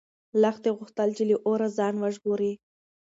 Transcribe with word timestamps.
لښتې 0.41 0.69
غوښتل 0.77 1.09
چې 1.17 1.23
له 1.29 1.35
اوره 1.45 1.67
ځان 1.77 1.93
وژغوري. 1.97 2.53